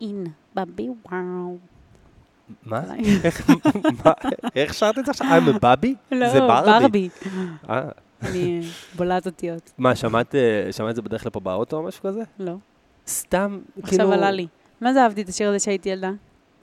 [0.00, 1.56] אין בבי וואו.
[2.66, 2.82] מה?
[4.56, 5.26] איך- שרת את זה עכשיו?
[5.28, 5.94] I'm a בבי?
[6.12, 7.08] לא, זה ברבי.
[7.70, 7.88] אה,
[8.22, 8.60] אני
[8.96, 9.70] בולעת אותיות.
[9.78, 12.22] מה, שמעת אה, שמעת את זה בדרך לפה באוטו או משהו כזה?
[12.38, 12.54] לא.
[13.08, 13.88] סתם, כאילו...
[13.88, 14.46] עכשיו עלה לי.
[14.80, 16.10] מה זה אהבתי את השיר הזה שהייתי ילדה?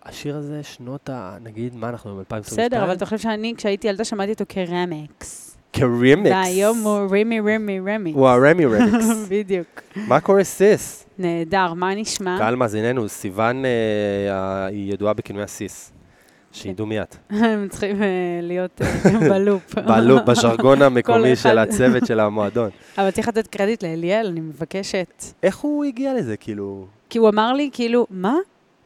[0.06, 1.38] השיר הזה, שנות ה...
[1.42, 2.40] נגיד, מה אנחנו, ב-2022?
[2.40, 5.58] בסדר, אבל אתה חושב שאני, כשהייתי ילדה, שמעתי אותו כרמקס.
[5.74, 6.32] כרימיקס.
[6.32, 8.12] והיום הוא רמי רמי רמי.
[8.12, 9.06] הוא הרמי רמיקס.
[9.30, 9.68] בדיוק.
[9.96, 11.05] מה קורה סיס?
[11.20, 12.38] נהדר, מה נשמע?
[12.38, 15.92] קהל מאזיננו, סיוון אה, היא ידועה בכינוי הסיס.
[16.56, 17.08] שידעו מיד.
[17.30, 18.08] הם צריכים אה,
[18.42, 19.76] להיות אה, ב loop.
[19.90, 21.36] ב loop, בז'רגון המקומי.
[21.36, 22.70] של הצוות של המועדון.
[22.98, 25.24] אבל צריך לתת קרדיט לאליאל, אני מבקשת.
[25.44, 26.86] איך הוא הגיע לזה, כאילו?
[27.10, 28.36] כי הוא אמר לי, כאילו, מה?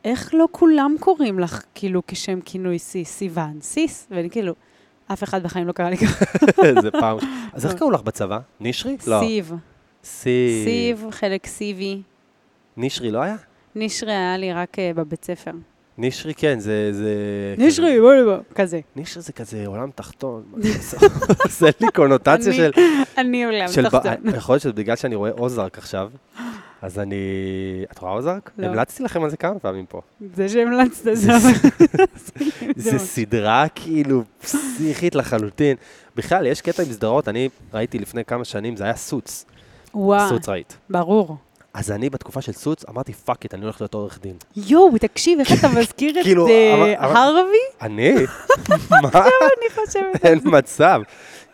[0.05, 4.07] איך לא כולם קוראים לך, כאילו, כשם כינוי סיס, סיוון, סיס?
[4.11, 4.53] ואני כאילו,
[5.13, 6.25] אף אחד בחיים לא קרא לי ככה.
[6.81, 7.17] זה פעם...
[7.53, 8.39] אז איך קראו לך בצבא?
[8.59, 8.97] נשרי?
[9.07, 9.19] לא.
[9.19, 9.53] סיב.
[10.03, 10.65] סיב.
[10.65, 12.01] סיב, חלק סיבי.
[12.81, 13.35] נשרי לא היה?
[13.75, 15.51] נשרי היה לי רק אה, בבית ספר.
[15.97, 16.89] נשרי כן, זה...
[16.93, 17.15] זה
[17.57, 18.37] נשרי, בוא נבוא.
[18.55, 18.79] כזה.
[18.95, 20.43] נשרי זה כזה עולם תחתון.
[21.43, 21.67] עושה?
[21.81, 22.71] לי קונוטציה של...
[23.17, 24.13] אני עולם תחתון.
[24.35, 26.09] יכול להיות שבגלל שאני רואה אוזרק עכשיו,
[26.81, 27.15] אז אני...
[27.91, 28.51] את רואה אוזרק?
[28.57, 28.67] לא.
[28.67, 30.01] המלצתי לכם על זה כמה פעמים פה.
[30.35, 31.33] זה שהמלצת, זה
[32.75, 35.75] זה סדרה כאילו פסיכית לחלוטין.
[36.15, 39.45] בכלל, יש קטע עם סדרות, אני ראיתי לפני כמה שנים, זה היה Suits.
[39.93, 40.77] וואו, Suits ראית.
[40.89, 41.37] ברור.
[41.73, 44.35] אז אני בתקופה של Suits אמרתי, fuck it, אני הולך להיות עורך דין.
[44.55, 47.57] יואו, תקשיב, איך אתה מזכיר את כאילו, אה, הרווי?
[47.81, 48.13] אני?
[49.03, 49.09] מה?
[49.13, 50.25] אני חושבת.
[50.25, 51.01] אין מצב.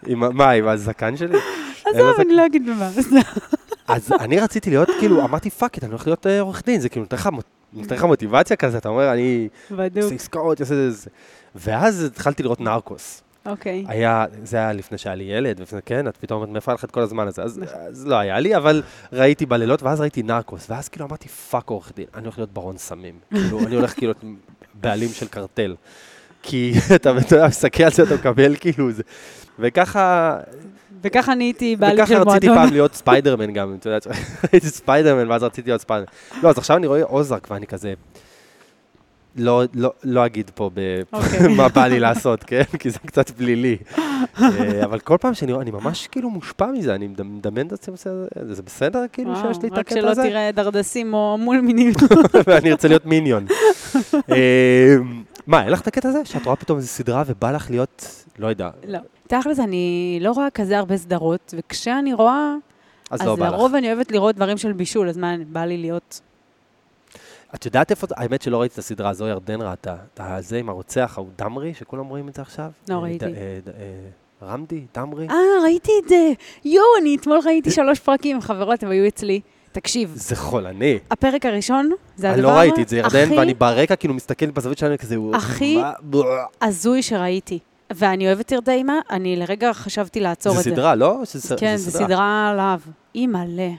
[0.08, 1.38] מה, עם הזקן שלי?
[1.86, 2.90] עזוב, אני לא אגיד במה.
[3.88, 6.90] אז אני רציתי להיות, כאילו, אמרתי, fuck it, אני הולך להיות אה, עורך דין, זה
[6.90, 7.06] כאילו
[7.74, 9.48] נותן לך מוטיבציה כזה, אתה אומר, אני.
[10.02, 10.62] עושה עסקאות.
[11.56, 13.22] ואז התחלתי לראות נרקוס.
[13.46, 13.86] אוקיי.
[13.88, 16.84] היה, זה היה לפני שהיה לי ילד, ולפני, כן, את פתאום אומרת, מאיפה היה לך
[16.84, 17.44] את כל הזמן הזה?
[17.44, 18.82] אז, אז לא היה לי, אבל
[19.14, 22.78] ראיתי בלילות, ואז ראיתי נרקוס, ואז כאילו אמרתי, fuck עורך דין, אני הולך להיות ברון
[22.78, 23.20] סמים.
[23.32, 24.38] כאילו, אני הולך כאילו להיות
[24.74, 25.76] בעלים של קרטל.
[26.44, 29.04] כי אתה יודע, מסתכל על זה, אתה מקבל כאילו זה.
[29.60, 30.38] וככה,
[31.02, 32.64] וככה נהייתי בעלים וככה של רציתי מועדון.
[32.64, 34.00] פעם להיות ספיידרמן גם, אתה יודע,
[34.52, 36.12] הייתי ספיידרמן, ואז רציתי להיות ספיידרמן.
[36.44, 37.94] לא, אז עכשיו אני רואה אוזרק, ואני כזה...
[39.36, 41.48] לא, לא, לא אגיד פה ב- אוקיי.
[41.58, 42.64] מה בא לי לעשות, כן?
[42.80, 43.78] כי זה קצת פלילי.
[44.42, 47.72] אה, אבל כל פעם שאני רואה, אני ממש כאילו מושפע מזה, אני מדמ- מדמיין את
[47.74, 47.96] עצמי,
[48.50, 50.24] זה בסדר כאילו וואו, שיש לי את רק הקטע שלא הזה?
[50.24, 51.94] תראה דרדסים או מיניונים.
[52.48, 53.46] ואני ארצה להיות מיניון.
[54.32, 54.96] אה,
[55.48, 56.20] מה, אין לך את הקטע הזה?
[56.26, 59.00] שאת רואה פתאום איזו סדרה ובא לך להיות, לא יודע, לא.
[59.28, 62.54] תכל'ס, אני לא רואה כזה הרבה סדרות, וכשאני רואה,
[63.12, 63.54] אז אז לא בא לך.
[63.54, 66.22] לרוב אני אוהבת לראות דברים של בישול, אז מה, בא לי להיות...
[67.56, 69.96] את יודעת איפה, האמת שלא ראיתי את הסדרה הזו, ירדן ראתה.
[70.20, 72.72] את זה עם הרוצח, ההוא דמרי, שכולם רואים את זה עכשיו?
[72.90, 73.26] לא אה, ראיתי.
[73.26, 75.28] אה, אה, רמדי, דמרי?
[75.30, 76.32] אה, ראיתי את זה.
[76.66, 79.42] יואו, אני אתמול ראיתי שלוש פרקים עם חברות, הם היו אצלי.
[79.72, 81.00] תקשיב, זה חולני.
[81.12, 84.78] הפרק הראשון, זה אני הדבר לא ראיתי את זה, ירדן, ואני ברקע כאילו מסתכל בזווית
[84.78, 85.80] שלנו כזה, הוא- הכי.
[86.62, 87.60] הזוי שראיתי.
[87.94, 90.70] ואני אוהבת טרדה אימה, אני לרגע חשבתי לעצור זה את זה.
[90.72, 91.20] סדרה, לא?
[91.58, 92.80] כן, זו סדרה עליו.
[93.16, 93.70] אימא'לה.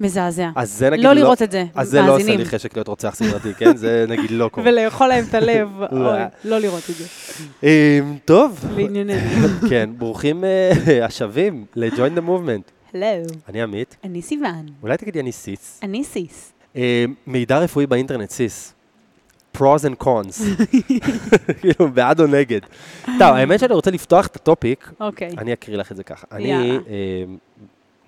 [0.00, 0.50] מזעזע.
[0.56, 2.38] אז זה נגיד לא לראות את זה, אז זה לא עושה מאזינים.
[2.38, 3.76] לי חשק להיות רוצח סדרתי, כן?
[3.76, 4.66] זה נגיד לא קורה.
[4.70, 6.10] ולאכול להם את הלב, לא.
[6.10, 7.04] אוי, לא לראות את זה.
[7.62, 9.48] אמ, טוב, לענייננו.
[9.70, 12.94] כן, ברוכים אה, השבים ל-Join the Movement.
[12.94, 13.04] הלו,
[13.48, 14.66] אני עמית, אני סיוון.
[14.82, 15.80] אולי תגידי אני סיס.
[15.82, 16.52] אני סיס.
[16.76, 18.74] אה, מידע רפואי באינטרנט, סיס.
[19.56, 20.64] pros and cons.
[21.60, 22.60] כאילו, בעד או נגד.
[23.04, 25.30] טוב, האמת שאני רוצה לפתוח את הטופיק, אוקיי.
[25.38, 26.26] אני אקריא לך את זה ככה.
[26.32, 26.70] אני.
[26.70, 26.78] אה,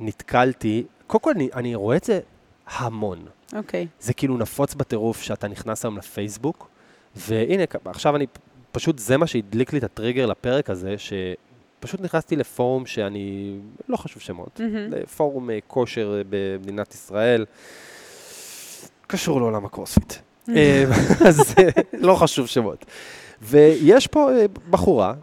[0.00, 2.20] נתקלתי, קודם כל אני, אני רואה את זה
[2.66, 3.26] המון.
[3.56, 3.86] אוקיי.
[4.00, 6.68] זה כאילו נפוץ בטירוף שאתה נכנס היום לפייסבוק,
[7.16, 8.26] והנה, עכשיו אני,
[8.72, 13.56] פשוט זה מה שהדליק לי את הטריגר לפרק הזה, שפשוט נכנסתי לפורום שאני,
[13.88, 14.90] לא חשוב שמות, מהמם.
[14.90, 17.44] לפורום אה, כושר אה, במדינת ישראל,
[19.06, 20.14] קשור לעולם הקרוספיט.
[20.48, 20.84] אה,
[21.28, 21.54] אז
[21.92, 22.84] לא חשוב שמות.
[23.42, 24.30] ויש פה
[24.70, 25.14] בחורה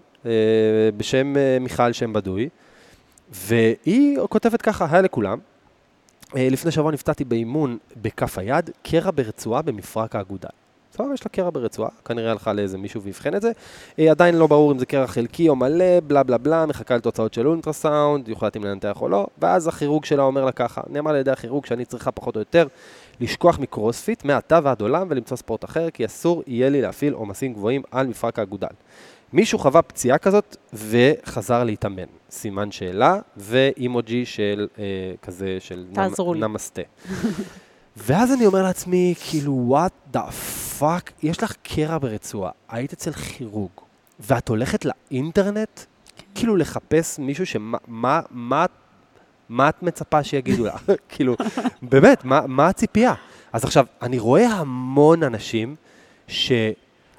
[0.97, 2.50] בשם מיכל שם בדוי,
[3.31, 5.40] והיא כותבת ככה, היי לכולם.
[6.36, 10.50] אה, לפני שבוע נפצעתי באימון בכף היד, קרע ברצועה במפרק האגודל.
[10.94, 13.52] סבבה, יש לה קרע ברצועה, כנראה הלכה לאיזה מישהו ואבחן את זה.
[14.00, 17.34] אה, עדיין לא ברור אם זה קרע חלקי או מלא, בלה בלה בלה, מחכה לתוצאות
[17.34, 21.17] של אולטרסאונד, יוחלט אם לנתח או לא, ואז הכירוג שלה אומר לה ככה, נאמר על
[21.17, 22.67] ידי הכירוג שאני צריכה פחות או יותר
[23.20, 27.82] לשכוח מקרוספיט מעתה ועד עולם ולמצוא ספורט אחר, כי אסור יהיה לי להפעיל עומסים גבוהים
[27.91, 28.67] על מפרק האגודל.
[29.33, 32.03] מישהו חווה פציעה כזאת וחזר להתאמן.
[32.31, 34.83] סימן שאלה ואימוג'י של אה,
[35.22, 36.39] כזה של תעזרו לי.
[36.39, 36.81] נמסטה.
[37.97, 40.19] ואז אני אומר לעצמי, כאילו, what the
[40.79, 43.72] fuck, יש לך קרע ברצועה, היית אצל כירוג,
[44.19, 45.81] ואת הולכת לאינטרנט,
[46.35, 48.66] כאילו לחפש מישהו שמה, מה, מה,
[49.49, 50.91] מה את מצפה שיגידו לך?
[51.09, 51.35] כאילו,
[51.81, 53.13] באמת, מה, מה הציפייה?
[53.53, 55.75] אז עכשיו, אני רואה המון אנשים
[56.28, 56.51] ש...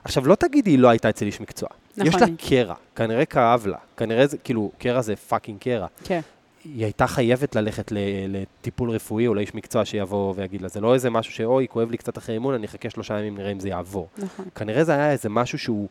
[0.05, 1.69] עכשיו, לא תגידי, היא לא הייתה אצל איש מקצוע.
[1.97, 2.23] נכון.
[2.23, 3.79] יש לה קרע, כנראה כאב לה.
[3.97, 5.87] כנראה זה, כאילו, קרע זה fucking קרע.
[6.05, 6.21] כן.
[6.65, 7.93] היא הייתה חייבת ללכת
[8.29, 10.69] לטיפול רפואי או לאיש מקצוע שיבוא ויגיד לה.
[10.69, 13.53] זה לא איזה משהו שאוי, כואב לי קצת אחרי אימון, אני אחכה שלושה ימים, נראה
[13.53, 14.09] אם זה יעבור.
[14.19, 14.47] נכון.
[14.55, 15.89] כנראה זה היה איזה משהו שהוא,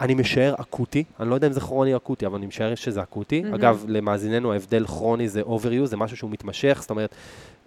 [0.00, 3.02] אני משער אקוטי, אני לא יודע אם זה כרוני או אקוטי, אבל אני משער שזה
[3.02, 3.42] אקוטי.
[3.42, 3.54] מהמם.
[3.54, 7.14] אגב, למאזיננו, ההבדל כרוני זה overuse, זה משהו שהוא מתמשך, זאת אומרת,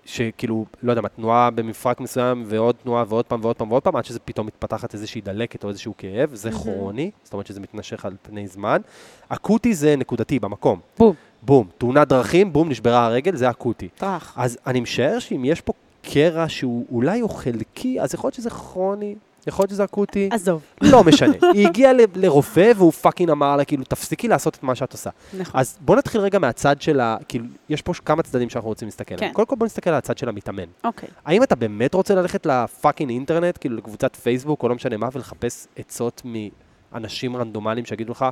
[0.05, 3.95] שכאילו, לא יודע מה, תנועה במפרק מסוים, ועוד תנועה, ועוד פעם, ועוד פעם, ועוד פעם,
[3.95, 6.61] עד שזה פתאום מתפתחת איזושהי דלקת או איזשהו כאב, זה מהמם.
[6.63, 8.81] כרוני, זאת אומרת שזה מתמשך על פני זמן.
[9.29, 10.79] אקוטי זה נקודתי, במקום.
[10.97, 13.87] בום, בום, תאונת דרכים, בום, נשברה הרגל, זה אקוטי.
[13.87, 14.33] טראח.
[14.37, 18.49] אז אני משער שאם יש פה קרע שהוא אולי הוא חלקי, אז יכול להיות שזה
[18.49, 19.15] כרוני,
[19.47, 20.29] יכול להיות שזה אקוטי.
[20.31, 20.61] עזוב.
[20.81, 21.33] לא משנה.
[21.53, 25.09] היא הגיעה ל- לרופא והוא fucking אמר לה, כאילו, תפסיקי לעשות את מה שאת עושה.
[25.39, 25.59] נכון.
[25.59, 27.17] אז בוא נתחיל רגע מהצד של ה...
[27.27, 29.29] כאילו, יש פה כמה צדדים שאנחנו רוצים להסתכל עליהם.
[29.31, 29.35] כן.
[29.35, 30.63] קודם כל בוא נסתכל על הצד של המתאמן.
[30.83, 31.09] אוקיי.
[31.25, 35.67] האם אתה באמת רוצה ללכת לפאקינג אינטרנט, כאילו לקבוצת פייסבוק או לא משנה מה, ולחפש
[35.75, 38.25] עצות מאנשים רנדומליים שיגידו לך,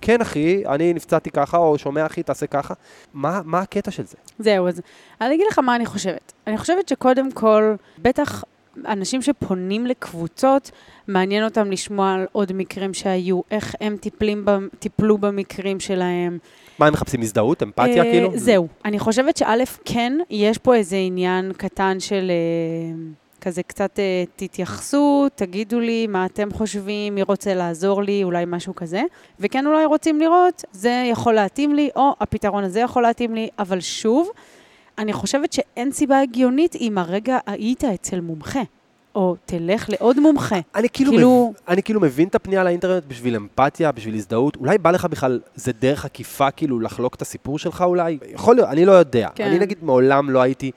[0.00, 2.74] כן אחי, אני נפצעתי ככה, או שומע אחי, תעשה ככה?
[3.14, 4.16] מה, מה הקטע של זה?
[4.38, 4.80] זהו, אז
[5.20, 6.32] אני אגיד לך מה אני חושבת.
[6.46, 8.44] אני חושבת שקודם כל, בטח
[8.88, 10.70] אנשים שפונים לקבוצות,
[11.08, 14.44] מעניין אותם לשמוע על עוד מקרים שהיו, איך הם טיפלים,
[14.78, 16.38] טיפלו במקרים שלהם.
[16.78, 18.30] מה הם מחפשים הזדהות, אמפתיה אה, כאילו?
[18.34, 18.68] זהו.
[18.84, 22.98] אני חושבת שא', כן, יש פה איזה עניין קטן של אה,
[23.40, 28.74] כזה קצת אה, תתייחסו, תגידו לי מה אתם חושבים, מי רוצה לעזור לי, אולי משהו
[28.74, 29.02] כזה.
[29.40, 33.80] וכן, אולי רוצים לראות, זה יכול להתאים לי, או הפתרון הזה יכול להתאים לי, אבל
[33.80, 34.30] שוב,
[35.00, 38.60] אני חושבת שאין סיבה הגיונית אם הרגע היית אצל מומחה,
[39.14, 40.56] או תלך לעוד מומחה.
[40.74, 41.60] אני כאילו, כאילו- מב...
[41.68, 44.56] אני כאילו מבין את הפנייה לאינטרנט בשביל אמפתיה, בשביל הזדהות.
[44.56, 48.18] אולי בא לך בכלל, זה דרך עקיפה כאילו לחלוק את הסיפור שלך אולי?
[48.32, 49.28] יכול להיות, אני לא יודע.
[49.34, 49.44] כן.
[49.44, 50.70] אני נגיד מעולם לא הייתי,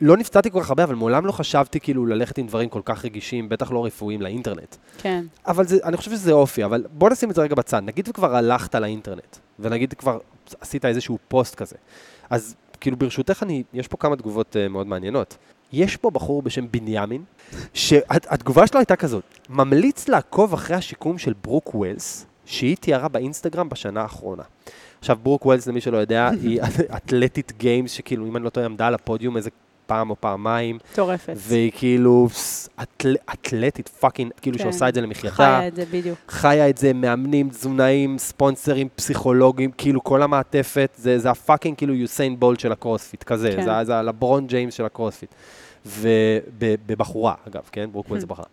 [0.00, 3.04] לא נפצעתי כל כך הרבה, אבל מעולם לא חשבתי כאילו ללכת עם דברים כל כך
[3.04, 4.76] רגישים, בטח לא רפואיים, לאינטרנט.
[4.98, 5.24] כן.
[5.46, 7.82] אבל זה, אני חושב שזה אופי, אבל בוא נשים את זה רגע בצד.
[7.84, 10.18] נגיד וכבר הלכת לאינטרנט, ונגיד כבר
[10.60, 11.76] עשית איזשהו פוסט כזה.
[12.30, 15.36] אז כאילו ברשותך, אני, יש פה כמה תגובות uh, מאוד מעניינות.
[15.72, 17.24] יש פה בחור בשם בנימין,
[17.74, 24.02] שהתגובה שלו הייתה כזאת, ממליץ לעקוב אחרי השיקום של ברוק ווילס, שהיא תיארה באינסטגרם בשנה
[24.02, 24.42] האחרונה.
[25.00, 26.60] עכשיו, ברוק ווילס, למי שלא יודע, היא
[26.96, 29.50] אתלטית Games, שכאילו, אם אני לא טועה, עמדה על הפודיום איזה
[29.86, 31.32] פעם או פעמיים, מטורפת.
[31.36, 32.28] והיא כאילו
[32.82, 34.64] אתל, אתלטית fucking, כאילו כן.
[34.64, 35.36] שעושה את זה למחייתה.
[35.36, 36.18] חיה את זה בדיוק.
[36.28, 41.94] חיה את זה, מאמנים, תזונאים, ספונסרים, פסיכולוגים, כאילו כל המעטפת, זה, זה ה fucking כאילו
[41.94, 43.64] יוסיין בולט של הקרוספיט, כזה, כן.
[43.64, 45.34] זה, זה הלברון ג'יימס של הקרוספיט.
[45.86, 47.88] ובבחורה, אגב, כן?
[47.92, 48.46] ברוק ווילס זה בחורה.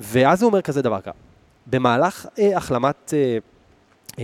[0.00, 1.10] ואז הוא אומר כזה דבר ככה,
[1.66, 3.38] במהלך אה, החלמת אה,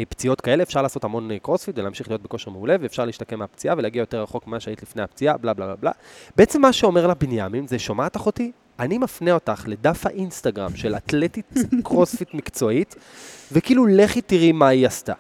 [0.09, 4.01] פציעות כאלה אפשר לעשות המון אה, קרוספיט ולהמשיך להיות בכושר מעולה, ואפשר להשתקם מהפציעה ולהגיע
[4.01, 5.91] יותר רחוק ממה שהיית לפני הפציעה, בלה בלה בלה בלה.
[6.37, 8.53] בעצם מה שאומר לה בנימין זה, שומעת אחותי?
[8.79, 11.53] אני מפנה אותך לדף האינסטגרם של אתלטית
[11.85, 12.95] קרוספיט מקצועית,
[13.53, 15.13] וכאילו לכי תראי מה היא עשתה.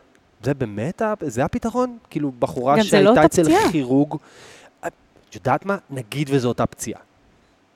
[0.42, 1.98] זה באמת, זה הפתרון?
[2.10, 3.72] כאילו, בחורה לא שהייתה אצל פציעה.
[3.72, 4.14] כירורג,
[4.86, 4.92] את
[5.34, 5.76] יודעת מה?
[5.90, 7.00] נגיד וזו אותה פציעה.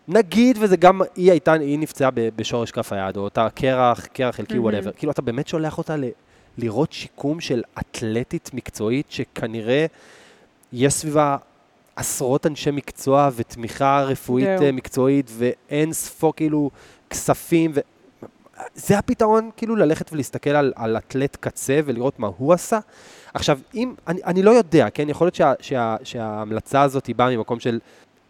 [0.09, 4.59] נגיד וזה גם, היא הייתה, היא נפצעה בשורש כף היד, או אותה קרח, קרח חלקי.
[4.59, 4.93] וואטאבר.
[4.93, 6.05] כאילו, אתה באמת שולח אותה ל-
[6.59, 9.87] לראות שיקום של אתלטית מקצועית, שכנראה
[10.73, 11.37] יש סביבה
[11.97, 14.67] עשרות אנשי מקצוע ותמיכה רפואית זהו.
[14.67, 16.71] אה, מקצועית, ואין ספור כאילו
[17.11, 17.81] כספים, ו...
[18.75, 22.79] זה הפתרון, כאילו ללכת ולהסתכל על, על אתלט קצה ולראות מה הוא עשה.
[23.35, 27.37] עכשיו, אם, אני, אני לא יודע, כן, יכול להיות שה, שה, שההמלצה הזאת היא באה
[27.37, 27.79] ממקום של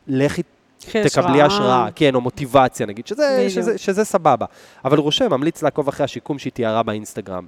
[0.07, 0.43] לכי
[0.79, 3.52] תקבלי השראה, כן, או מוטיבציה נגיד, שזה, בדיוק.
[3.52, 4.47] שזה, שזה סבבה.
[4.85, 7.47] אבל רושם, ממליץ לעקוב אחרי השיקום שהיא תיארה באינסטגרם.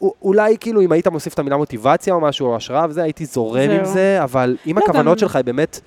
[0.00, 3.70] אולי כאילו אם היית מוסיף את המילה מוטיבציה או משהו, או השראה וזה, הייתי זורם
[3.70, 3.84] עם.
[3.84, 5.80] זה, אבל אם לא, הכוונות שלך היא באמת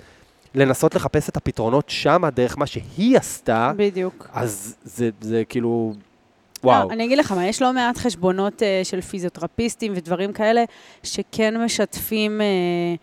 [0.54, 4.28] לנסות לחפש את הפתרונות שמה, דרך מה שהיא עשתה, בדיוק.
[4.32, 5.92] אז זה, זה כאילו,
[6.64, 6.88] וואו.
[6.88, 10.64] לא, אני אגיד לך מה, יש לא מעט חשבונות uh, של פיזיותרפיסטים ודברים כאלה,
[11.02, 12.98] שכן משתפים uh,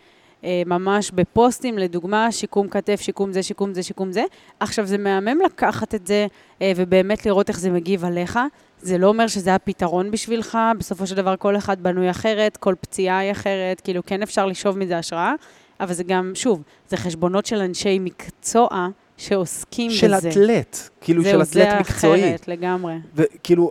[0.66, 4.24] ממש בפוסטים, לדוגמה, שיקום כתף, שיקום זה, שיקום זה, שיקום זה.
[4.60, 6.26] עכשיו, זה מהמם לקחת את זה
[6.58, 8.38] uh, ובאמת לראות איך זה מגיב עליך.
[8.80, 13.18] זה לא אומר שזה הפתרון בשבילך, בסופו של דבר כל אחד בנוי אחרת, כל פציעה
[13.18, 15.34] היא אחרת, כאילו כן אפשר לשאוב מזה השראה,
[15.80, 20.28] אבל זה גם, שוב, זה חשבונות של אנשי מקצוע שעוסקים של בזה.
[20.28, 22.20] אתלט, כאילו של אתלט מקצועי.
[22.20, 22.94] זה אחרת לגמרי.
[23.14, 23.70] וכאילו,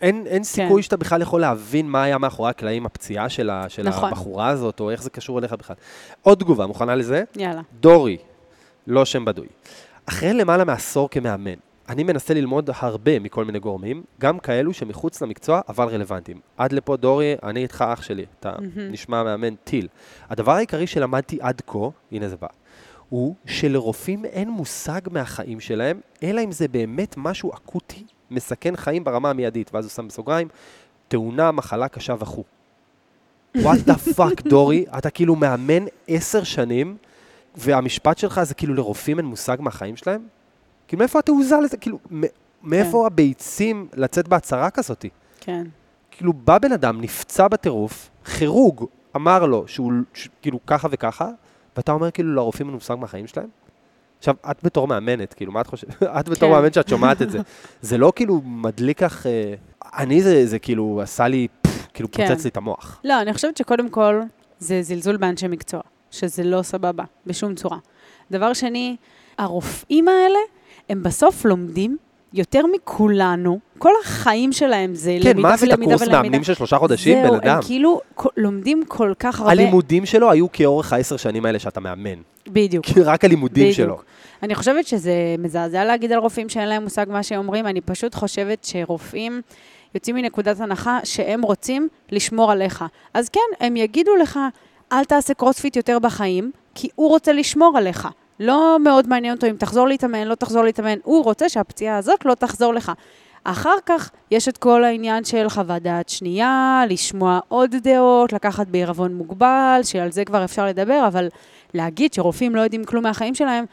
[0.00, 0.82] אין, אין סיכוי כן.
[0.82, 4.08] שאתה בכלל יכול להבין מה היה מאחורי הקלעים, הפציעה של, ה, של נכון.
[4.08, 5.76] הבחורה הזאת, או איך זה קשור אליך בכלל.
[6.22, 7.22] עוד תגובה, מוכנה לזה?
[7.36, 7.60] יאללה.
[7.80, 8.16] דורי,
[8.86, 9.46] לא שם בדוי.
[10.06, 11.54] אחרי למעלה מעשור כמאמן,
[11.88, 16.40] אני מנסה ללמוד הרבה מכל מיני גורמים, גם כאלו שמחוץ למקצוע, אבל רלוונטיים.
[16.56, 18.92] עד לפה, דורי, אני איתך אח שלי, אתה מהמם.
[18.92, 19.88] נשמע מאמן טיל.
[20.30, 21.78] הדבר העיקרי שלמדתי עד כה,
[22.12, 22.46] הנה זה בא,
[23.08, 29.30] הוא שלרופאים אין מושג מהחיים שלהם, אלא אם זה באמת משהו אקוטי, מסכן חיים ברמה
[29.30, 29.70] המיידית.
[29.74, 30.48] ואז הוא שם בסוגריים,
[31.08, 32.44] תאונה, מחלה קשה וכו'.
[33.56, 36.96] what the fuck, דורי, אתה כאילו מאמן עשר שנים,
[37.56, 40.22] והמשפט שלך זה כאילו לרופאים אין מושג מהחיים שלהם?
[40.88, 41.76] כאילו, מאיפה התעוזה לזה?
[41.76, 41.98] כאילו,
[42.62, 45.04] מאיפה הביצים לצאת בהצהרה כזאת?
[45.40, 45.66] כן.
[46.10, 48.80] כאילו, בא בן אדם, נפצע בטירוף, כירורג
[49.16, 51.28] אמר לו שהוא ש- כאילו ככה וככה,
[51.76, 53.48] ואתה אומר כאילו לרופאים אין מושג מהחיים שלהם?
[54.20, 56.02] עכשיו, את בתור מאמנת, כאילו, מה את חושבת?
[56.20, 56.54] את בתור כן.
[56.54, 57.38] מאמנת שאת שומעת את זה.
[57.82, 59.26] זה לא כאילו מדליק לך...
[59.26, 59.54] אה,
[59.98, 62.28] אני, זה, זה כאילו עשה לי, פפ, כאילו כן.
[62.28, 63.00] פוצץ לי את המוח.
[63.04, 64.20] לא, אני חושבת שקודם כל
[64.58, 67.78] זה זלזול באנשי מקצוע, שזה לא סבבה, בשום צורה.
[68.30, 68.96] דבר שני,
[69.38, 70.38] הרופאים האלה,
[70.88, 71.96] הם בסוף לומדים
[72.34, 76.22] יותר מכולנו, כל החיים שלהם זה כן, למידה מה עשית ולמידה קורס ולמידה.
[76.22, 77.56] מאמנים של שלושה חודשים, בן זהו, אדם?
[77.56, 78.00] הם כאילו
[78.36, 79.52] לומדים כל כך הרבה.
[79.52, 82.20] הלימודים שלו היו כאורך העשר שנים האלה שאתה מאמן.
[82.48, 82.84] בדיוק.
[83.04, 83.76] רק הלימודים בדיוק.
[83.76, 83.98] שלו.
[84.42, 88.14] אני חושבת שזה מזעזע להגיד על רופאים שאין להם מושג מה שהם אומרים, אני פשוט
[88.14, 89.40] חושבת שרופאים
[89.94, 92.84] יוצאים מנקודת הנחה שהם רוצים לשמור עליך.
[93.14, 94.38] אז כן, הם יגידו לך,
[94.92, 98.08] אל תעשה קרוספיט יותר בחיים, כי הוא רוצה לשמור עליך.
[98.40, 102.34] לא מאוד מעניין אותו אם תחזור להתאמן, לא תחזור להתאמן, הוא רוצה שהפציעה הזאת לא
[102.34, 102.92] תחזור לך.
[103.44, 109.14] אחר כך יש את כל העניין של חוות דעת שנייה, לשמוע עוד דעות, לקחת בעירבון
[109.14, 111.28] מוגבל, שעל זה כבר אפשר לדבר, אבל
[111.74, 113.64] להגיד שרופאים לא יודעים כלום מהחיים שלהם,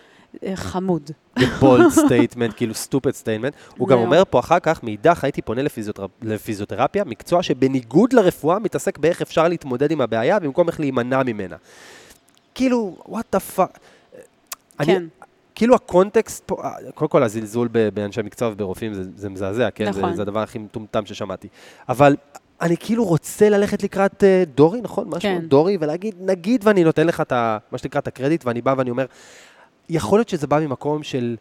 [0.44, 1.12] אה, חמוד.
[1.60, 3.54] bold statement, כאילו stupid statement.
[3.78, 3.98] הוא גם.
[3.98, 6.12] אומר פה אחר כך, מאידך הייתי פונה לפיזיותרפ...
[6.22, 11.56] לפיזיותרפיה, מקצוע שבניגוד לרפואה מתעסק באיך אפשר להתמודד עם הבעיה במקום איך להימנע ממנה.
[12.56, 13.80] כאילו, what the fuck.
[14.86, 15.04] כן.
[15.56, 19.90] כאילו הקונטקסט פה, אה, קודם כל הזלזול באנשי מקצוע וברופאים זה, זה מזעזע, כן?
[19.90, 20.10] נכון.
[20.10, 21.48] זה, זה הדבר הכי מטומטם ששמעתי.
[21.90, 22.16] אבל
[22.62, 25.08] אני כאילו רוצה ללכת לקראת אה, דורי, נכון?
[25.08, 25.40] משהו, כן.
[25.48, 27.58] דורי, ולהגיד, נגיד ואני נותן לך את ה...
[27.72, 29.06] מה שנקרא, את הקרדיט, ואני בא ואני אומר,
[29.90, 31.38] יכול להיות שזה בא ממקום של...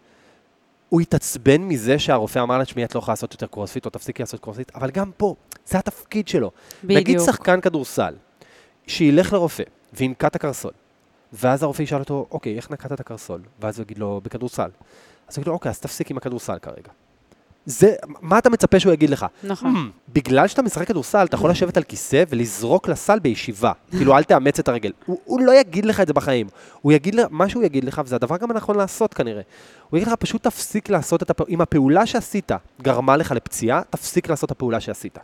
[0.89, 4.23] הוא התעצבן מזה שהרופא אמר לה, תשמעי, את לא יכולה לעשות יותר קרוספיט, או תפסיקי
[4.23, 5.35] לעשות קרוספיט, אבל גם פה,
[5.67, 6.51] זה התפקיד שלו.
[6.85, 7.01] בדיוק.
[7.01, 8.15] נגיד שחקן כדורסל,
[8.87, 9.63] שילך לרופא
[9.93, 10.71] וינקע את הקרסול,
[11.33, 13.41] ואז הרופא ישאל אותו, אוקיי, איך נקעת את הקרסול?
[13.61, 14.71] ואז הוא יגיד לו, בכדורסל.
[15.29, 16.91] אז הוא יגיד לו, אוקיי, אז תפסיק עם הכדורסל כרגע.
[17.67, 19.27] זה, מה אתה מצפה שהוא יגיד לך?
[19.45, 19.75] נכון.
[19.77, 23.73] "Hmm, בגלל שאתה משחק כדורסל, אתה יכול לשבת על כיסא ולזרוק לסל בישיבה.
[23.91, 24.93] כאילו, אל תאמץ את הרגל.
[25.07, 26.47] הוא, הוא לא יגיד לך את זה בחיים.
[26.83, 29.43] הוא יגיד לך, מה שהוא יגיד לך, וזה הדבר גם הנכון לעשות כנראה.
[29.91, 32.53] הוא יגיד לך, פשוט תפסיק לעשות את הפעולה, אם הפעולה שעשית
[32.83, 35.19] גרמה לך לפציעה, תפסיק לעשות את הפעולה שעשית.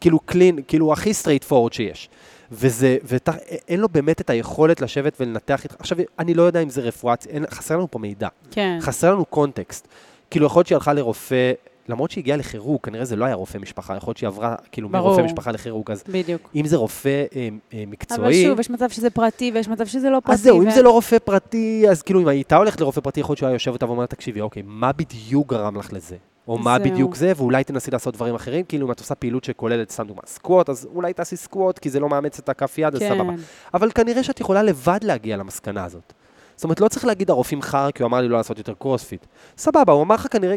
[0.00, 2.08] כאילו clean, כאילו הכי straightforward שיש.
[2.52, 5.74] וזה, ואין לו באמת את היכולת לשבת ולנתח איתך.
[5.78, 8.28] עכשיו, אני לא יודע אם זה רפואה, אין, חסר לנו פה מידע.
[8.50, 8.78] כן.
[8.80, 9.88] חסר לנו קונטקסט.
[10.30, 11.52] כאילו, יכול להיות שהיא הלכה לרופא,
[11.88, 14.88] למרות שהיא הגיעה לכירורג, כנראה זה לא היה רופא משפחה, יכול להיות שהיא עברה, כאילו,
[14.88, 15.08] ברור.
[15.08, 16.50] מרופא משפחה לכירורג, אז בדיוק.
[16.56, 18.44] אם זה רופא אה, אה, אבל מקצועי...
[18.44, 20.32] שוב, יש מצב שזה פרטי ויש מצב שזה לא פרטי.
[20.32, 23.20] אז זהו, אם ו- זה לא רופא פרטי, אז כאילו, אם הייתה הולכת לרופא פרטי,
[23.20, 26.16] יכול להיות שהוא היה יושב אותה ואומר, תקשיבי, אוקיי, מה בדיוק גרם לך לזה?
[26.48, 26.78] או מה.
[26.78, 30.22] בדיוק זה, ואולי תנסי לעשות דברים אחרים, כאילו, אם את עושה פעילות שכוללת, סתם דוגמה,
[30.26, 33.14] squat, אז אולי תעשי squat, כי זה לא מאמץ את הכף יד, אז כן.
[33.14, 33.32] סבבה.
[33.74, 36.12] אבל כנראה שאת יכולה לבד להגיע למסקנה הזאת.
[36.56, 39.26] זאת אומרת, לא צריך להגיד הרופאים חרא, כי הוא אמר לי לא לעשות יותר קרוספיט.
[39.58, 40.56] סבבה, הוא אמר לך כנראה,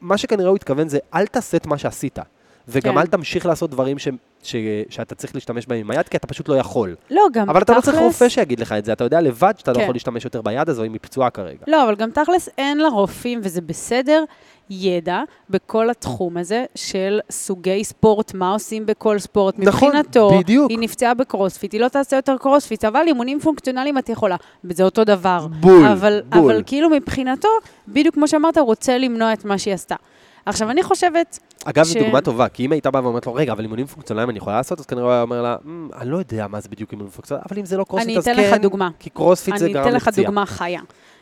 [0.00, 2.18] מה שכנראה הוא התכוון זה, אל תעשה את מה שעשית.
[2.68, 2.98] וגם כן.
[3.00, 4.08] אל תמשיך לעשות דברים ש,
[4.42, 4.56] ש,
[4.90, 6.94] שאתה צריך להשתמש בהם עם היד, כי אתה פשוט לא יכול.
[7.10, 9.54] לא, גם אבל אתה לא צריך תכלס- רופא שיגיד לך את זה, אתה יודע לבד
[9.58, 9.82] שאתה לא כן.
[9.82, 11.58] יכול להשתמש יותר ביד הזו אם היא פצועה כרגע.
[11.66, 14.24] לא, אבל גם תכלס אין לרופאים, וזה בסדר,
[14.70, 15.20] ידע
[15.50, 19.54] בכל התחום הזה של סוגי ספורט, מה עושים בכל ספורט.
[19.58, 20.70] נכון, מבחינתו, בדיוק.
[20.70, 24.36] היא נפצעה בקרוספיט, היא לא תעשה יותר קרוספיט, אבל אימונים פונקציונליים את יכולה.
[24.64, 25.46] וזה אותו דבר.
[25.60, 26.38] בול, אבל, בול.
[26.44, 27.48] אבל כאילו מבחינתו,
[27.88, 29.94] בדיוק כמו שאמרת, רוצה למנוע את מה שהיא עשתה.
[30.48, 33.52] עכשיו, אני חושבת, אגב, ש- זו דוגמה טובה, כי אם הייתה באה ואומרת לו, רגע,
[33.52, 36.16] אבל אימונים פונקציונליים אני יכולה לעשות, אז כנראה הוא היה אומר לה, "מ, אני לא
[36.16, 38.57] יודע מה זה בדיוק אימונים פונקציונליים, אבל אם זה לא קרוספיט, אז אני אתן לך
[38.57, 38.88] כן דוגמה.
[38.98, 40.12] כי קרוספיט זה אני גרם אתן לפציעה.
[40.22, 40.80] לך דוגמה חיה.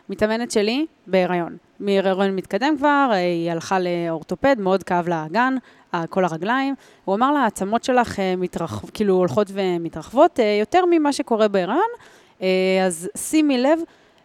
[0.08, 1.56] מתאמנת שלי בהיריון.
[1.80, 5.54] מהיריון מתקדם כבר, היא הלכה לאורתופד, מאוד כאב לה האגן,
[5.92, 6.74] ה- כל הרגליים.
[7.04, 11.80] הוא אמר לה, העצמות שלך אה, מתרחב, כאילו הולכות ומתרחבות אה, יותר ממה שקורה בהיריון,
[12.42, 12.46] אה,
[12.86, 13.78] אז שימי לב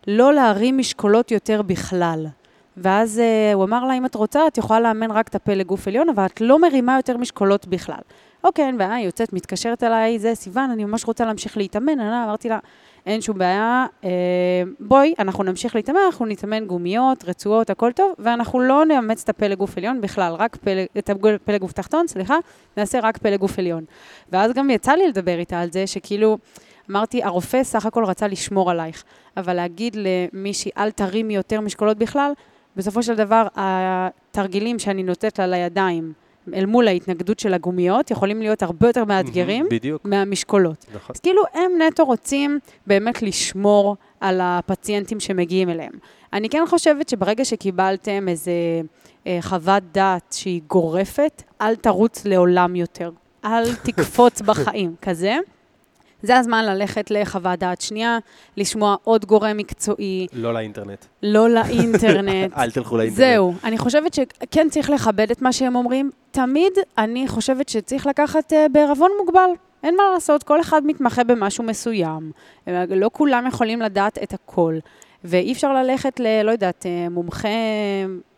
[0.08, 2.26] לא להרים משקולות יותר בכלל.
[2.78, 5.88] ואז אה, הוא אמר לה, אם את רוצה, את יכולה לאמן רק את הפלג גוף
[5.88, 8.02] עליון, אבל את לא מרימה יותר משקולות בכלל.
[8.44, 12.00] אוקיי, אין בעיה, היא יוצאת, מתקשרת אליי, זה סיוון, אני ממש רוצה להמשיך להתאמן.
[12.00, 12.60] אני אמרתי לה,
[13.06, 14.10] אין שום בעיה, אה,
[14.80, 19.58] בואי, אנחנו נמשיך להתאמן, אנחנו נתאמן גומיות, רצועות, הכל טוב, ואנחנו לא נאמץ את הפלג
[19.58, 22.36] גוף עליון בכלל, רק פלג, את הפלג גוף תחתון, סליחה,
[22.78, 23.86] נעשה רק פלג גוף עליון.
[24.32, 26.38] ואז גם יצא לי לדבר איתה על זה, שכאילו,
[26.92, 29.04] אמרתי, הרופא סך הכל רצה לשמור עלייך,
[29.38, 32.32] אבל להגיד למישהי, אל תרימי יותר משקולות בכלל,
[32.76, 36.14] בסופו של דבר, התרגילים שאני נותנת לה לידיים,
[36.54, 40.86] אל מול ההתנגדות של הגומיות, יכולים להיות הרבה יותר מאתגרים בדיוק, מהמשקולות.
[40.96, 41.16] נכון.
[41.16, 45.92] אז כאילו, הם נטו רוצים באמת לשמור על הפציינטים שמגיעים אליהם.
[46.34, 48.52] אני כן חושבת שברגע שקיבלתם איזה
[49.28, 53.12] אה, חוות דעת שהיא גורפת, אל תרוץ לעולם יותר.
[53.46, 55.38] אל תקפוץ בחיים, כזה.
[56.24, 58.18] זה הזמן ללכת לחוות דעת שנייה,
[58.58, 61.06] לשמוע עוד גורם מקצועי, לא לאינטרנט.
[61.24, 62.54] לא לאינטרנט.
[62.58, 63.18] אל תלכו לאינטרנט.
[63.18, 66.10] זהו, אני חושבת שכן צריך לכבד את מה שהם אומרים.
[66.32, 69.50] תמיד אני חושבת שצריך לקחת uh, בערבון מוגבל.
[69.84, 72.32] אין מה לעשות, כל אחד מתמחה במשהו מסוים.
[72.68, 74.78] אה, לא כולם יכולים לדעת את הכל.
[75.24, 76.42] ואי אפשר ללכת ל...
[76.44, 77.48] לא יודעת, אה, מומחה...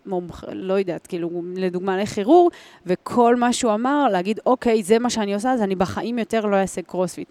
[0.05, 2.51] מומח, לא יודעת, כאילו, לדוגמה לכירור,
[2.85, 6.55] וכל מה שהוא אמר, להגיד, אוקיי, זה מה שאני עושה, אז אני בחיים יותר לא
[6.55, 7.27] אעשה קרוספיט.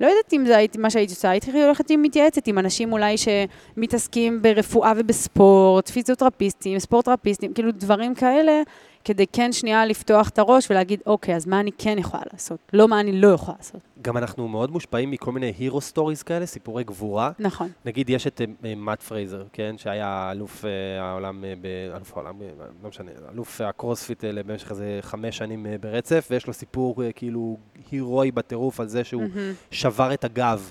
[0.00, 3.14] לא יודעת אם זה הייתי, מה שהייתי עושה, הייתי הולכת עם מתייעצת עם אנשים אולי
[3.16, 8.62] שמתעסקים ברפואה ובספורט, פיזיותרפיסטים, ספורטרפיסטים, כאילו דברים כאלה,
[9.04, 12.88] כדי כן שנייה לפתוח את הראש ולהגיד, אוקיי, אז מה אני כן יכולה לעשות, לא
[12.88, 13.80] מה אני לא יכולה לעשות.
[14.02, 17.30] גם אנחנו מאוד מושפעים מכל מיני hero stories כאלה, סיפורי גבורה.
[17.38, 17.68] נכון.
[17.84, 18.40] נגיד, יש את
[18.76, 19.74] מאט פרייזר, כן?
[19.78, 20.70] שהיה אלוף אה,
[21.02, 22.46] העולם, אה, ב- אלוף העולם, אה,
[22.82, 27.12] לא משנה, אלוף הקרוספיט אה, במשך איזה חמש שנים אה, ברצף, ויש לו סיפור אה,
[27.12, 27.56] כאילו
[27.90, 29.52] הירואי בטירוף על זה שהוא מהמם.
[29.70, 30.70] שבר את הגב,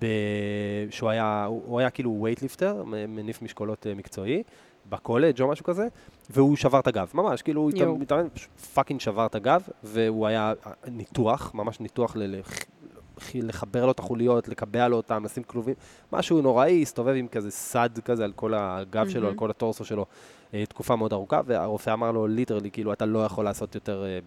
[0.00, 0.06] ב...
[0.90, 4.42] שהוא היה, הוא היה כאילו weightlifter, מניף משקולות מקצועי,
[4.90, 5.88] בקולג' או משהו כזה,
[6.30, 7.70] והוא שבר את הגב, ממש, כאילו, הוא.
[8.02, 8.28] התאמן-
[8.74, 12.36] fucking שבר את הגב, והוא היה אה, ניתוח, ממש ניתוח ל...
[12.38, 12.48] לח-
[13.34, 15.74] לחבר לו את החוליות, לקבע לו אותם, לשים כלובים,
[16.12, 19.34] משהו נוראי, הסתובב עם כזה סד כזה על כל הגב שלו, על.
[19.36, 20.06] כל הטורסו שלו,
[20.68, 24.18] תקופה מאוד ארוכה, והרופא אמר לו literally, כאילו, אתה לא יכול לעשות יותר, אה,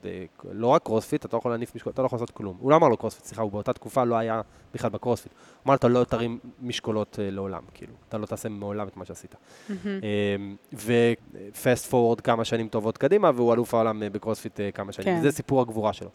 [0.52, 2.58] לא רק קרוספיט, אתה לא יכול להניף משקולות, אתה לא יכול לעשות כלום.
[2.60, 4.42] הוא לא אמר לו קרוספיט, סליחה, הוא באותה תקופה לא היה
[4.74, 5.32] בכלל בקרוספיט.
[5.32, 8.98] הוא אמר לו, אתה לא תרים משקולות אה, לעולם, כאילו, אתה לא תעשה מעולם את
[8.98, 9.36] מה שעשית.
[9.70, 10.56] מהמם.
[10.74, 15.08] ו fast forward כמה שנים טובות קדימה, והוא אלוף העולם אה, בקרוספיט אה, כמה שנים.
[15.16, 15.22] כן.
[15.22, 16.10] זה סיפור הגבורה שלו.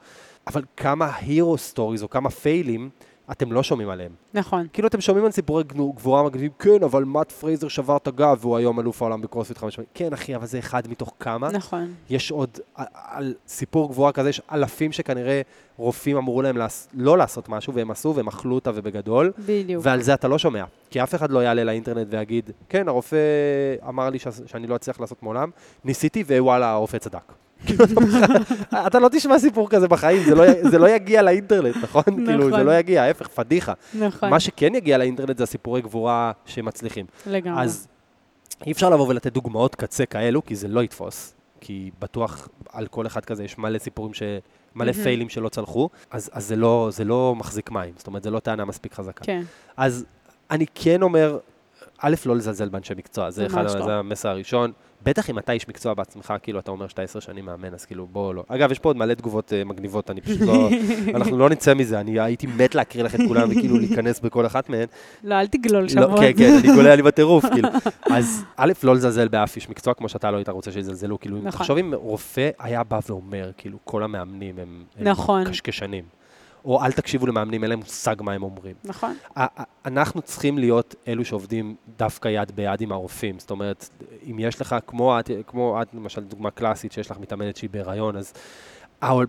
[0.47, 2.91] אבל כמה hero stories או כמה fail ים
[3.33, 4.13] אתם לא שומעים עליהם.
[4.35, 4.67] נכון.
[4.73, 8.57] כאילו אתם שומעים על סיפורי גבורה מגניבים, כן, אבל מאט פרייזר שבר את הגב והוא
[8.57, 9.89] היום אלוף העולם בקרוספיט חמש שנים.
[9.95, 11.51] כן, אחי, אבל זה אחד מתוך כמה.
[11.51, 11.95] נכון.
[12.11, 15.41] יש עוד, על, על סיפור גבורה כזה, יש אלפים שכנראה
[15.77, 19.83] רופאים אמרו להם לעש, לא לעשות משהו, והם עשו, והם אכלו אותה ובגדול, בדיוק.
[19.87, 20.65] ועל זה אתה לא שומע.
[20.91, 23.17] כי אף אחד לא יעלה לאינטרנט ויגיד, כן, הרופא
[23.89, 24.27] אמר לי ש...
[24.47, 25.51] שאני לא אצליח לעשות מעולם,
[25.85, 27.33] ניסיתי ווואלה, הרופא צדק.
[28.87, 32.03] אתה- לא תשמע סיפור כזה בחיים, זה לא, זה לא יגיע לאינטרנט, נכון?
[32.27, 32.61] כאילו, זה נכון.
[32.67, 33.73] לא יגיע, ההפך, פדיחה.
[33.95, 34.31] נכון.
[34.31, 37.07] מה שכן יגיע לאינטרנט זה הסיפורי גבורה שמצליחים.
[37.27, 37.63] לגמרי.
[37.63, 37.89] אז
[38.67, 41.35] אי אפשר לבוא ולתת דוגמאות קצה כאלו, כי זה לא יתפוס.
[41.61, 44.23] כי בטוח על כל אחד כזה יש מלא סיפורים, ש...
[44.75, 44.93] מלא.
[44.93, 47.93] פיילים שלא צלחו, אז, אז זה, לא, זה לא מחזיק מים.
[47.97, 49.25] זאת אומרת, זה לא טענה מספיק חזקה.
[49.25, 49.43] כן.
[49.77, 50.05] אז
[50.51, 51.39] אני כן אומר,
[52.01, 53.69] א', לא לזלזל באנשי מקצוע, זה, אחד, לא.
[53.69, 54.73] זה המסר הראשון.
[55.03, 58.07] בטח אם אתה איש מקצוע בעצמך, כאילו, אתה אומר שאתה עשר שנים מאמן, אז כאילו,
[58.07, 58.45] בוא לא.
[58.49, 60.69] אגב, יש פה עוד מלא תגובות uh, מגניבות, אני פשוט לא...
[61.17, 64.69] אנחנו לא נצא מזה, אני הייתי מת להקריא לך את כולם וכאילו להיכנס בכל אחת
[64.69, 64.87] מהן.
[65.25, 66.21] לא, אל תגלול שם לא, עוד.
[66.21, 67.69] כן, כן, אני גולה לי בטירוף, כאילו.
[68.11, 71.51] אז א', לא לזלזל באף איש מקצוע, כמו שאתה לא היית רוצה שיזלזלו, כאילו, נכון.
[71.51, 75.45] תחשוב אם רופא היה בא ואומר, כאילו, כל המאמנים הם הם נכון.
[75.45, 76.20] קשקשנים.
[76.65, 78.75] או אל תקשיבו למאמנים, אין להם מושג מה הם אומרים.
[78.85, 79.17] נכון.
[79.87, 83.39] אנחנו צריכים להיות אלו שעובדים דווקא יד ביד עם הרופאים.
[83.39, 83.89] זאת אומרת,
[84.31, 88.17] אם יש לך, כמו את, כמו את, למשל, דוגמה קלאסית, שיש לך מתאמנת שהיא בהיריון,
[88.17, 88.33] אז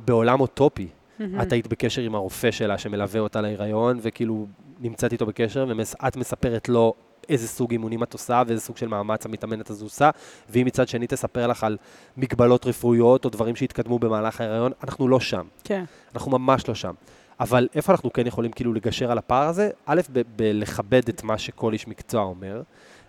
[0.05, 0.87] בעולם אוטופי,
[1.19, 1.41] מהמם.
[1.41, 4.47] את היית בקשר עם הרופא שלה שמלווה אותה להיריון, וכאילו
[4.79, 6.93] נמצאת איתו בקשר, ואת מספרת לו
[7.29, 10.09] איזה סוג אימונים את עושה, ואיזה סוג של מאמץ המתאמנת הזו עושה,
[10.49, 11.77] והיא מצד שני תספר לך על
[12.17, 15.45] מגבלות רפואיות או דברים שהתקדמו במהלך ההיריון, אנחנו לא שם.
[15.63, 15.83] כן.
[16.15, 16.93] אנחנו ממש לא שם.
[17.41, 19.69] אבל איפה אנחנו כן יכולים כאילו לגשר על הפער הזה?
[19.86, 20.01] א',
[20.36, 22.62] בלכבד את מה שכל איש מקצוע אומר,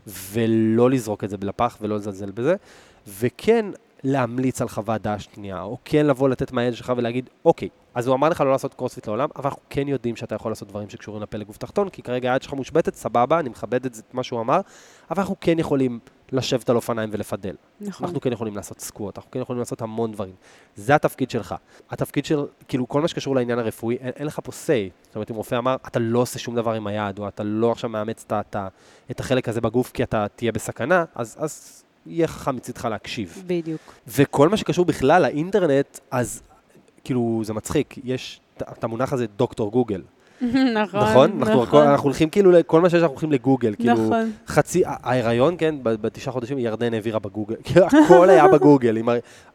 [0.06, 2.56] ולא לזרוק את זה לפח ולא לזלזל בזה,
[3.06, 3.66] וכן
[4.04, 8.14] להמליץ על חוות דעת שנייה, או כן לבוא לתת מהילד שלך ולהגיד, אוקיי, אז הוא
[8.14, 11.22] אמר לך לא לעשות קרוספיט לעולם, אבל אנחנו כן יודעים שאתה יכול לעשות דברים שקשורים
[11.22, 14.60] לפלג גוף תחתון, כי כרגע היד שלך מושבתת, סבבה, אני מכבד את מה שהוא אמר,
[15.10, 15.98] אבל אנחנו כן יכולים
[16.32, 17.54] לשבת על אופניים ולפדל.
[17.80, 18.06] נכון.
[18.06, 20.34] אנחנו כן יכולים לעשות סקווט, אנחנו כן יכולים לעשות המון דברים.
[20.76, 21.54] זה התפקיד שלך.
[21.90, 24.92] התפקיד של, כאילו, כל מה שקשור לעניין הרפואי, אין, אין לך פה say.
[25.06, 27.72] זאת אומרת, אם רופא אמר, אתה לא עושה שום דבר עם היד, או אתה לא
[27.72, 28.56] עכשיו מאמץ את, את,
[29.10, 33.42] את החלק הזה בגוף כי אתה תהיה בסכנה, אז, אז יהיה חכם מצידך להקשיב.
[33.46, 33.80] בדיוק.
[34.08, 36.42] וכל מה שקשור בכלל לאינטרנט, אז
[37.04, 40.02] כאילו, זה מצחיק, יש את- את המונח הזה דוקטור גוגל.
[40.82, 41.00] נכון.
[41.00, 41.30] נכון?
[41.42, 43.74] אנחנו, הכל- אנחנו הולכים כאילו, כל מה שיש, אנחנו הולכים לגוגל.
[43.78, 44.30] כאילו, נכון.
[44.46, 49.08] חצי, ההיריון, כן, בתשעה חודשים ירדן העבירה בגוגל, כאילו הכל היה בגוגל, עם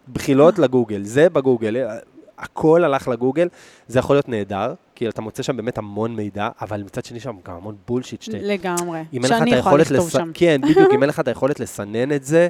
[0.09, 1.97] הבחילות לגוגל, זה בגוגל, אה,
[2.39, 3.47] הכל הלך לגוגל,
[3.87, 7.35] זה יכול להיות נהדר, כי אתה מוצא שם באמת המון מידע, אבל מצד שני שם
[7.47, 8.99] גם המון בולשיט, שאתה, לגמרי.
[9.13, 10.13] אם אין לך שאני את יכולה היכולת, לכתוב לס...
[10.13, 10.31] שם.
[10.33, 12.47] כן, בדיוק, אם אין לך את היכולת לסנן את זה,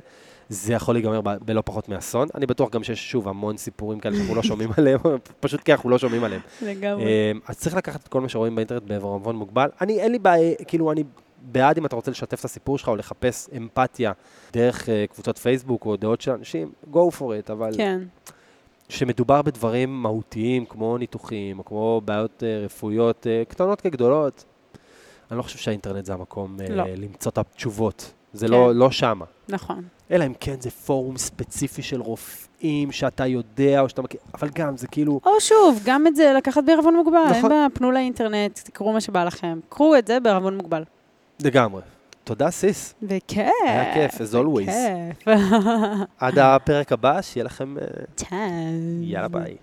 [0.50, 2.28] זה יכול להיגמר בלא פחות מאסון.
[2.36, 5.00] אני בטוח גם שיש שוב המון סיפורים כאלה שאנחנו לא שומעים עליהם,
[5.40, 6.42] פשוט כי אנחנו לא שומעים עליהם.
[6.62, 7.04] לגמרי.
[7.04, 9.70] אמ, אז צריך לקחת את כל מה שרואים באינטרנט בעברבון מוגבל.
[9.82, 11.04] אני, אין לי בעיה, כאילו, אני
[11.42, 14.12] בעד אם אתה רוצה לשתף את הסיפור שלך או לחפש אמפתיה
[14.54, 18.02] דרך אה, קבוצות פייסבוק או דעות של אנשים, go for it, אבל כן,
[18.88, 24.46] כשמדובר בדברים מהותיים, כמו ניתוחים, או כמו בעיות אה, רפואיות, אה, קטנות כגדולות,
[25.32, 26.84] אני לא חושב שהאינטרנט זה המקום לא.
[26.84, 28.14] למצוא את התשובות.
[28.34, 28.52] זה כן.
[28.52, 29.26] לא, לא שמה.
[29.50, 29.84] נכון.
[30.12, 34.78] אלא אם כן זה פורום ספציפי של רופאים שאתה יודע או שאתה מכיר, אבל גם
[34.78, 35.20] זה כאילו...
[35.26, 37.50] או שוב, גם את זה לקחת בערבון מוגבל, אין נכון.
[37.50, 39.60] בעיה, פנו לאינטרנט, תקראו מה שבא לכם.
[39.70, 40.84] קחו את זה בערבון מוגבל.
[41.44, 41.82] לגמרי.
[42.24, 42.94] תודה, סיס.
[43.04, 43.48] וכיף.
[43.66, 44.72] היה כיף, as always.
[45.20, 45.34] כיף.
[46.20, 47.78] עד הפרק הבא, שיהיה לכם...
[47.78, 47.84] אה,
[48.16, 48.38] צ'או.
[49.02, 49.56] יאללה ביי.